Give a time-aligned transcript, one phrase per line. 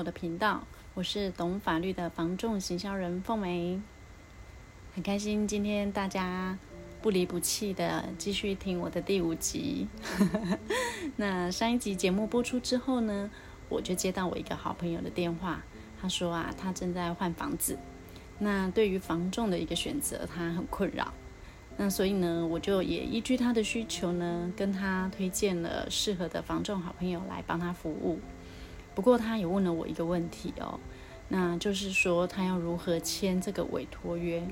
[0.00, 0.62] 我的频道，
[0.94, 3.78] 我是懂法律的房仲行销人凤梅，
[4.94, 6.56] 很开心今天大家
[7.02, 9.88] 不离不弃的继续听我的第五集。
[11.16, 13.30] 那上一集节目播出之后呢，
[13.68, 15.62] 我就接到我一个好朋友的电话，
[16.00, 17.76] 他说啊，他正在换房子，
[18.38, 21.12] 那对于房仲的一个选择，他很困扰。
[21.76, 28.18] 那所以呢，我就也依据他的需求呢，跟他推荐了适合的房仲好朋友来帮他服务。
[29.00, 30.78] 不过他也问了我一个问题哦，
[31.30, 34.46] 那就是说他要如何签这个委托约？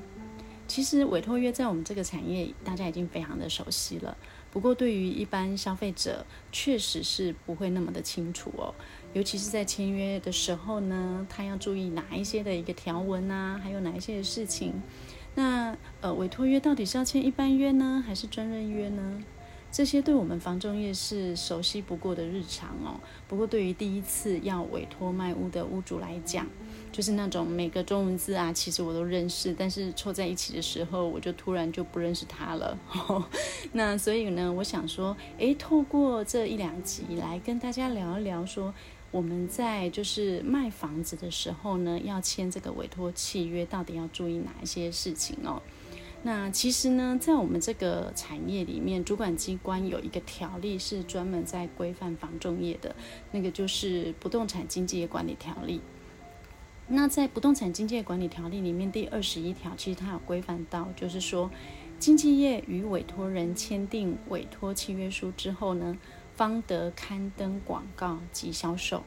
[0.67, 4.17] 其实委托约在我们这个产业大家已经非常的熟悉了，
[4.51, 8.75] 不过对于一般消费者确实是不会那么的清楚哦，
[9.13, 14.81] 尤其是在签约的时候呢，他要注意哪一些的一个条文啊，还有哪一些的事情。
[15.35, 19.23] 那呃，委托约到底是要签一般约呢，还是专任约呢？
[19.71, 22.99] 这些对我们房仲业是熟悉不过的日常哦。
[23.29, 26.47] 不过对于第一次要委托卖屋的屋主来讲，
[26.91, 32.79] 就是那种每个中文字啊，其实我都认识，但是凑在一起的时候，我就突然就不认识他了。
[33.73, 38.75] 那所以呢，我想说，诶，透过这一两集来跟大家聊一聊说。
[39.11, 45.63] 我们在就是卖房子的时候呢，要签这个委托契约，到底要注意哪一些事情哦？
[46.23, 52.95] 那其实呢，在我们这个产业里面，主管机关有一个条例是专门在规范房仲业的，
[53.31, 55.79] 那个就是《不动产经纪业管理条例》。
[56.89, 61.51] 那在《不动产经纪业管理条例》里面第二十一条，其实它有规范到，就是说，
[61.99, 65.97] 经纪业与委托人签订委托契约书之后呢，
[66.35, 69.05] 方得刊登广告及销售，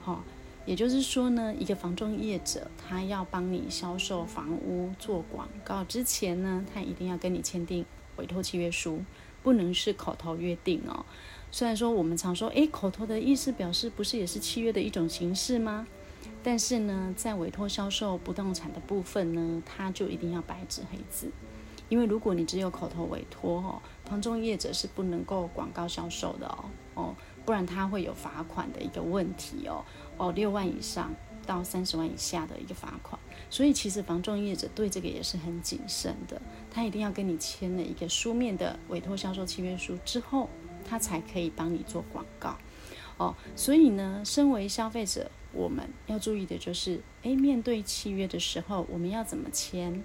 [0.00, 0.22] 好、
[0.64, 7.84] 也就是说呢，一个房仲业者他要帮你销售房屋做广告之前呢，他一定要跟你签订
[8.16, 9.02] 委托契约书，
[9.42, 11.04] 不能是口头约定哦。
[11.50, 15.86] 虽然说我们常说，诶，口头的意思表示不是也是契约的一种形式吗？
[16.44, 21.30] 但是呢，在委托销售不动产的部分呢，他就一定要白纸黑字。
[21.88, 27.14] 因为如果你只有口头委托哦，房仲业者是不能够广告销售的哦哦，
[27.44, 29.84] 不然他会有罚款的一个问题哦
[30.16, 31.12] 哦，六万以上
[31.46, 33.18] 到三十万以下的一个罚款。
[33.50, 40.48] 所以其实房仲业者对这个也是很谨慎的，他一定要跟你签了一个书面的委托销售契约书之后，
[40.88, 42.56] 他才可以帮你做广告
[43.18, 43.34] 哦。
[43.56, 50.02] 所以呢，身为消费者，我们要注意的就是，诶，面对契约的时候，我们要怎么签？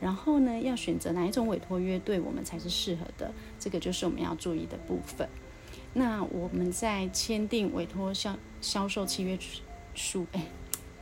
[0.00, 5.28] 然后呢，要选择哪一种委托约对我们才是适合的，这个就是我们要注意的部分。
[5.94, 9.38] 那我们在签订委托销销售契约
[9.94, 10.46] 书，哎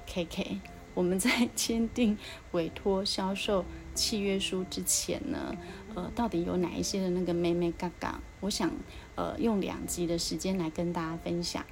[0.07, 0.61] ，K K，
[0.95, 2.17] 我们在签订
[2.53, 3.65] 委托销售
[3.95, 5.55] 契约书之前呢，
[5.95, 8.21] 呃，到底有哪一些的那个眉眉嘎嘎？
[8.41, 8.71] 我想，
[9.17, 11.65] 呃，用两集的时间来跟大家分享。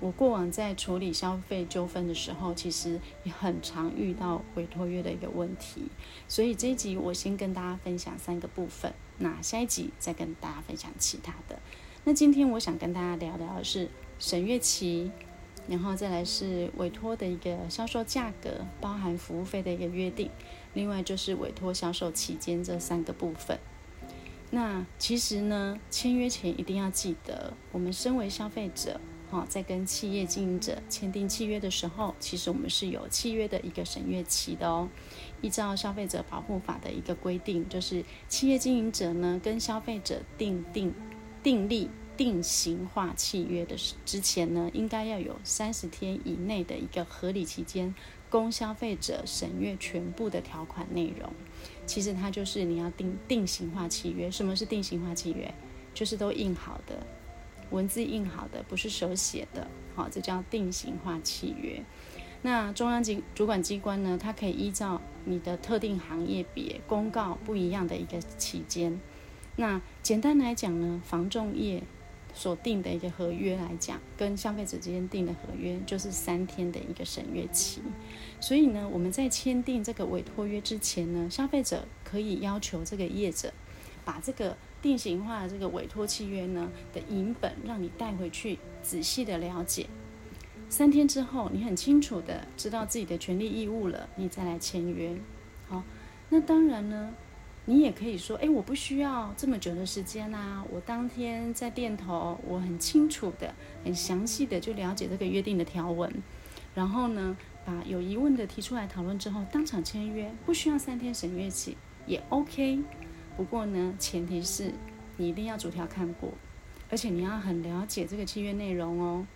[0.00, 5.82] 我过往在处理消费纠纷的时候，其实也很常遇到委托约的一个问题，
[6.26, 11.60] 所以这一集我先跟大家分享三个部分，那下一集再跟大家分享其他的。
[12.04, 15.12] 那今天我想跟大家聊聊的是审阅期，
[15.68, 20.28] 然后再来是委托的一个销售价格，包含服务费的一个约定，
[20.74, 23.56] 另外就是委托销售期间这三个部分。
[24.50, 29.00] 那其实呢，签约前一定要记得，我们身为消费者。
[29.30, 34.90] 哈，在跟企业经营者签订契约的时候，其实我们是有契约的一个审阅期的哦。
[35.40, 40.92] 依照消费者保护法的一个规定，就是企业经营者呢跟消费者订定
[41.42, 47.94] 订立定型化契约的之前呢，应该要有三十天以内的一个合理期间，
[48.30, 51.32] 供消费者审阅全部的条款内容。
[51.84, 54.30] 其实它就是你要定定型化契约。
[54.30, 55.52] 什么是定型化契约？
[55.92, 57.04] 就是都印好的。
[57.70, 59.66] 文字印好的，不是手写的，
[59.96, 61.82] 好，这叫定型化契约。
[62.42, 69.00] 那中央机主管机关呢，它可以依照你的特定行业别公告不一样的一个期间。
[69.56, 71.82] 那简单来讲呢，房仲业
[72.34, 77.82] 所定的一个合约来讲，跟消费者之间订的合约就是三天的一个审阅期。
[78.40, 83.52] 所以呢，我们在签订这个委托约之前呢，消费者可以要求这个业者
[84.04, 84.56] 把这个。
[84.82, 89.86] 定型化的这个委托契约呢的影本，让你带回去仔细的了解。
[90.68, 95.14] 三天之后，你很清楚的知道自己的权利义务了，你再来签约。
[95.68, 95.84] 好，
[96.30, 97.14] 那当然呢，
[97.64, 103.54] 你也可以说，哎，我不需要这么久的时间啊，我当天在店头，我很清楚的、
[103.84, 106.12] 很详细的就了解这个约定的条文，
[106.74, 112.80] 然后呢，把有疑问的提出来讨论之后，当场签约，不需要三天审阅期，也 OK。
[113.36, 114.72] 不过呢，前提是
[115.16, 116.32] 你一定要逐条看过，
[116.90, 119.26] 而且你要很了解这个契约内容哦。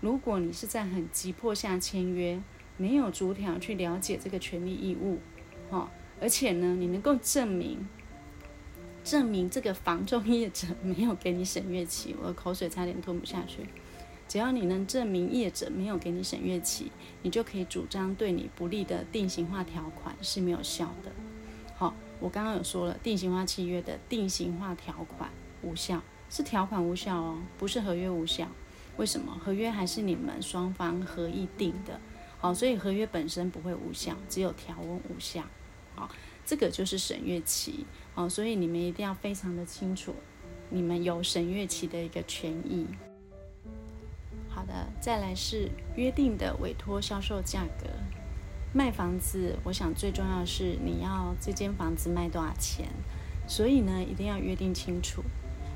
[0.00, 2.38] 如果你是在很急迫下签约，
[2.76, 5.20] 没有逐条去了解这个权利义务，
[5.70, 5.90] 哈，
[6.22, 7.88] 而且呢，你能够证明
[9.02, 13.66] 证明这个房仲业者没有给你审阅期，我的口水差点吞不下去。
[14.28, 16.92] 只要你能证明业者没有给你审阅期，
[17.22, 21.10] 你就可以主张对你不利的定型化条款是没有效的。
[21.74, 25.28] 好，我刚刚有说了，定型化契约的定型化条款
[25.62, 28.46] 无效，是条款无效哦，不是合约无效。
[28.96, 29.36] 为什么？
[29.44, 32.00] 合约还是你们双方合意定的，
[32.38, 35.42] 好，所以合约本身不会无效，只有条文无效。
[35.94, 36.08] 好，
[36.44, 37.86] 这个就是审阅期。
[38.14, 40.14] 哦，所以你们一定要非常的清楚，
[40.70, 42.86] 你们有审阅期的一个权益。
[44.48, 47.88] 好的，再来是约定的委托销售价格。
[48.74, 52.88] 卖房子，我想最重要是你要这间房子卖多少钱，
[53.46, 55.22] 所以呢，一定要约定清楚。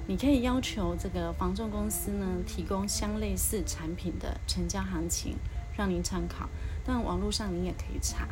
[0.06, 5.36] 你可以要求这个房仲公司呢，提供相类似产品的成交行情，
[5.76, 6.48] 让您参考。
[6.84, 8.28] 但网络上您也可以查，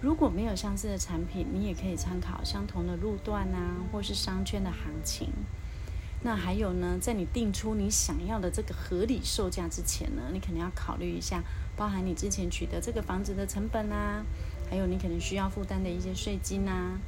[0.00, 5.30] 如果没有相似的产品，你也可以参考相同的路段啊，或是商圈的行情。
[6.22, 11.42] 那还有呢，在你定出你想要的这个合理售价之前呢，你可能要考虑一下，
[11.76, 14.24] 包含你之前取得这个房子的成本啊，
[14.70, 16.98] 还有你可能需要负担的一些税金啊。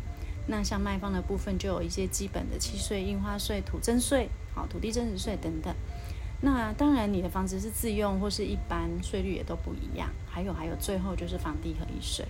[0.49, 5.73] 那像卖方的部分，就有一些基本的契税、印花税、土增税、好土地增值税等等。
[6.41, 10.11] 那当然，你的房子是自用或是一般，税率也都不一样。
[10.29, 12.27] 还有还有，最后就是房地合一税。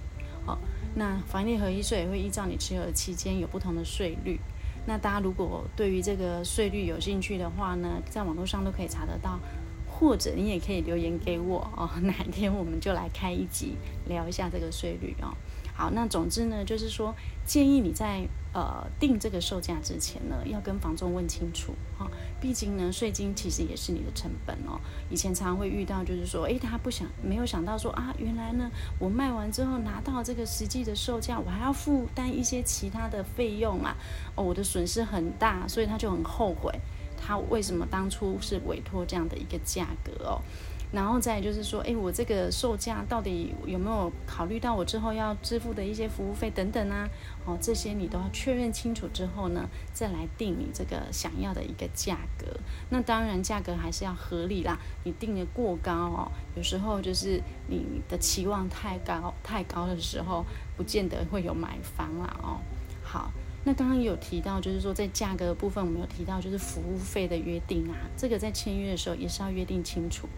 [0.94, 4.38] 那房地合一税也会依照你持有的期间有不同的税率。
[4.86, 9.38] 那大家如果对于这个税率有兴趣的话呢，在网络上都可以查得到，
[9.86, 13.76] 或者你也可以留言给我哦， 哪天我们就来开一集
[14.08, 15.36] 聊一下这个税率哦。
[15.80, 17.14] 好，那总之呢，就是说
[17.46, 22.06] 建议你在呃定这个售价之前呢，要跟房仲问清楚哈、
[22.38, 24.78] 毕竟呢税金其实也是你的成本哦。
[25.08, 33.96] 以前常常会遇到，就是说，诶，他不想没有想到说啊，原来呢我卖完之后拿到这个实际的售价，我还要负担一些其他的费用啊，
[34.34, 36.78] 哦，我的损失很大，所以他就很后悔，
[37.16, 40.42] 他为什么当初是委托这样的一个价格哦。
[40.92, 47.08] 然后再就是说，哎，我这个售价到底有没有考虑到我之后要支付的一些服务费等等啊？
[47.44, 52.46] 哦，这些你都要确认清楚之后呢，再来定你这个想要的一个价格。
[52.88, 60.44] 那当然价格还是要合理啦，你定的过高哦，有时候就是你的期望太高太高的时候，
[60.76, 62.58] 不见得会有买房啦哦。
[63.04, 63.30] 好，
[63.64, 70.28] 那刚刚有提到，就是说在价格的部分，我们有提到就是服务费的约定啊，这个在签约的时候也是要约定清楚。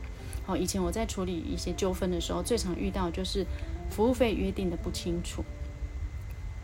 [0.45, 3.47] 好，以前我在处理一些纠纷的时候，最常遇到就是
[3.91, 5.45] 服务费约定的不清楚。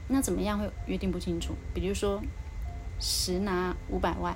[0.09, 1.55] 那怎么样会约定不清楚？
[1.75, 2.21] 比如说，
[2.99, 4.35] 实拿五百万，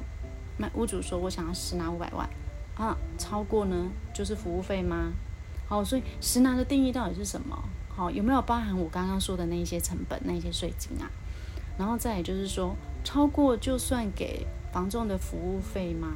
[0.59, 2.29] 卖屋主说我想要实拿五百万，
[2.77, 5.13] 啊，超过呢就是服务费吗？
[5.67, 7.59] 好，所以实拿的定义到底是什么？
[7.89, 11.11] 好，有没有包含我刚刚说的那一些成本、那一些税金啊？
[11.79, 16.09] 然后再也就是说，超过就算给房仲的服务费吗？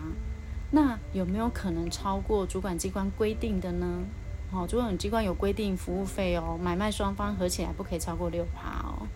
[0.70, 4.04] 那有没有可能超过主管机关规定的呢？
[4.52, 9.06] 哦，主管机关有规定服务费哦，买卖双方合起来不可以超过六趴哦。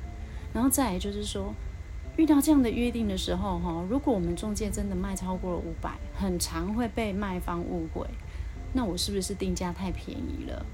[0.53, 1.55] 然后再来就是说，
[2.17, 8.07] 遇到这样的约定的时候，哈，如果我们中介真的卖超过了五百，很常会被卖方误会。
[8.73, 10.65] 那我是不是定价太便宜了？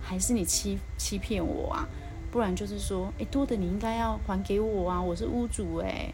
[0.00, 1.88] 还是你欺欺骗我啊？
[2.30, 6.12] 不然就是说，诶，多的你应该要还给我啊，我是屋主诶，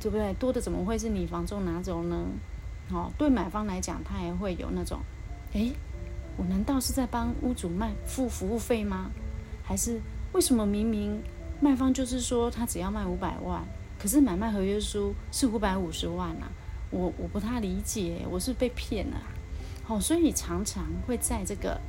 [0.00, 0.32] 对不对？
[0.34, 2.26] 多的怎么会是你房仲拿走呢？
[2.90, 5.00] 哦，对买方来讲，他也会有那种，
[5.54, 5.72] 诶，
[6.36, 9.10] 我难道是在帮屋主卖付服务费吗？
[9.64, 10.00] 还是
[10.32, 11.20] 为什么明明
[11.60, 13.64] 卖方就是说他只要卖五百万，
[13.98, 16.48] 可是买卖合约书是五百五十万啊？
[16.90, 19.26] 我我不太理解，我是被骗了啊。
[19.82, 21.80] 好，所以常常会在这个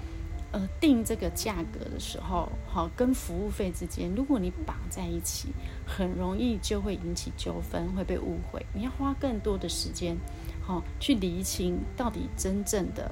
[0.52, 5.50] 呃定这个价格的时候，好，跟服务费之间，如果你绑在一起，
[5.86, 8.66] 很容易就会引起纠纷，会被误会。
[8.74, 10.18] 你要花更多的时间。
[10.68, 13.10] 好，去厘清到底真正的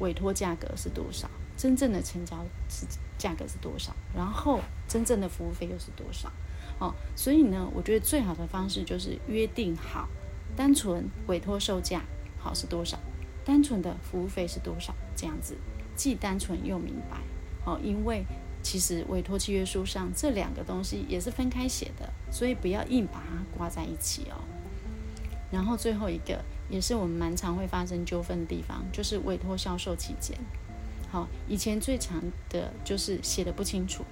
[0.00, 2.84] 委托价格是多少，真正的成交是
[3.16, 4.58] 价格是多少，然后
[4.88, 6.28] 真正的服务费又是多少？
[6.80, 10.08] 哦，所以呢，我觉得最好的方式就是约定好，
[10.56, 12.02] 单纯委托售价
[12.40, 12.98] 好是多少，
[13.44, 15.56] 单纯的服务费是多少，这样子
[15.94, 17.18] 既单纯又明白。
[17.64, 18.24] 哦，因为
[18.64, 24.42] 其实委托契约书上这两个东西也是分开写的，所以不要硬把它挂在一起哦。
[25.52, 26.44] 然后最后一个。
[26.68, 30.36] 也是我们蛮常会发生纠纷的地方，就是委托销售期间。
[31.10, 34.04] 好，以前最常的就是写的不清楚。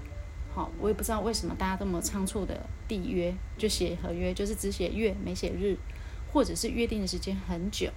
[0.54, 5.76] 好，我也不知道为什么大家这么仓促的缔约，就写合约，就是只写月没写日，
[6.32, 7.90] 或者是约定的时间很久。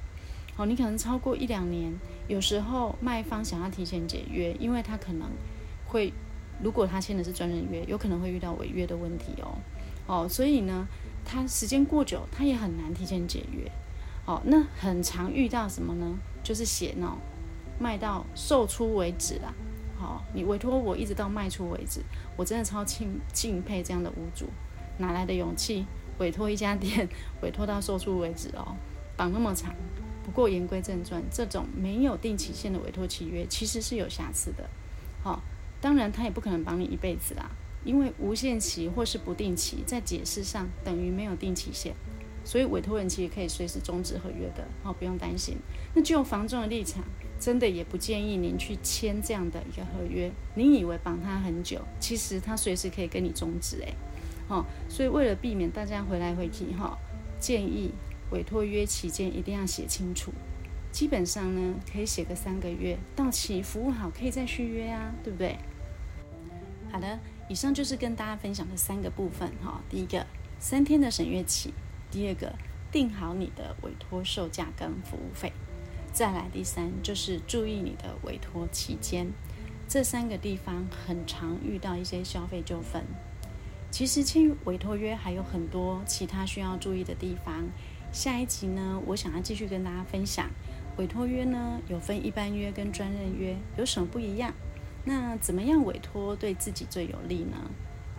[0.56, 1.94] 好，你可能超过一两年，
[2.28, 5.30] 有时候卖方想要提前解约，因为他可能
[5.86, 6.12] 会，
[6.64, 9.60] 如果他签的是专人约，有可能会遇到违约的问题哦。
[10.08, 10.88] 哦，所以呢，
[11.24, 13.72] 他时间过久，他也很难提前解约。
[14.28, 16.20] 哦，那很常遇到什么呢？
[16.44, 17.18] 就是写那种
[17.80, 19.54] 卖到售出为止啦。
[19.98, 22.02] 好，你委托我一直到卖出为止，
[22.36, 24.48] 我真的超敬敬佩这样的屋主，
[24.98, 25.86] 哪来的勇气
[26.20, 27.08] 委托一家店，
[27.42, 28.76] 委托到售出为止哦，
[29.16, 29.74] 绑那么长。
[30.26, 34.70] 不过言归正传，这种没有定期限的委托契约其实是有瑕疵的。
[35.24, 35.42] 好，
[35.80, 37.50] 当然他也不可能绑你一辈子啦，
[37.86, 41.96] 因为无限期或是不定期，在解释上等于没有定期限，
[42.48, 45.58] 所以委托人其实可以随时终止合约的，好，不用担心。
[45.94, 47.04] 那就房仲的立场。
[47.40, 50.32] 真的也不建议您去签这样的一个合约。
[50.56, 53.94] 您以为绑他很久，其实他随时可以跟你终止诶。
[54.48, 56.98] 哦，所以为了避免大家回来回去哈，
[57.40, 57.92] 建议
[58.32, 60.32] 委托约期间一定要写清楚。
[60.92, 65.58] 基本上呢，可以写个三个月，到期服务好可以再续约啊，对不对？
[66.92, 69.80] 好的，以上就是跟大家分享的三个部分哈。
[69.88, 70.26] 第一个，
[70.58, 71.70] 三天的审阅期；
[72.10, 72.54] 第二个，
[72.92, 75.52] 定好你的委托售价跟服务费。
[76.12, 79.28] 再来第三就是注意你的委托期间，
[79.88, 83.04] 这三个地方很常遇到一些消费纠纷。
[83.92, 87.66] 其实签委托约还有很多其他需要注意的地方。
[88.12, 90.50] 下一集呢，我想要继续跟大家分享
[90.98, 94.54] 委托约呢，有分一般约跟专任约有什么不一样？
[95.06, 97.70] 那怎么样委托对自己最有利呢？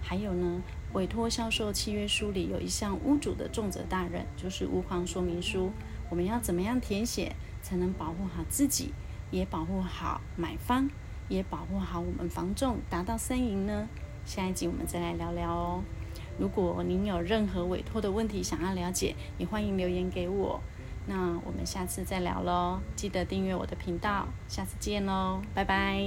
[0.00, 5.71] 还有呢，委托销售契约书里有一项屋主的重责大任，就是屋况说明书，
[6.09, 7.35] 我们要怎么样填写？
[7.61, 8.92] 才能保护好自己，
[9.30, 10.88] 也保护好买方，
[11.28, 13.88] 也保护好我们房仲，达到三赢呢？
[14.25, 15.83] 下一集我们再来聊聊哦。
[16.38, 20.61] 如果您有任何委托的问题想要了解，也欢迎留言给我。
[21.07, 26.00] 那我们下次再聊喽，记得订阅我的频道，下次见喽，拜拜。